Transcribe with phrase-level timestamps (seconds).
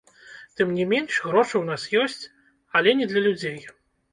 [0.61, 2.23] Тым не менш, грошы ў нас ёсць,
[2.81, 3.59] але не для людзей.